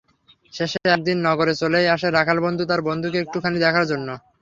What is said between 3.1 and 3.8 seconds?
একটুখানি